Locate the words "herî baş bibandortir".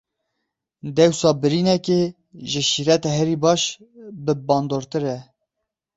3.17-5.03